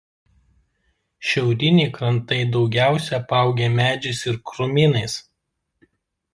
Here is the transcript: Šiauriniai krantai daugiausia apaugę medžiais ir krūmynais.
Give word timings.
Šiauriniai 1.31 1.91
krantai 1.99 2.41
daugiausia 2.57 3.15
apaugę 3.21 3.71
medžiais 3.81 4.25
ir 4.33 4.43
krūmynais. 4.53 5.23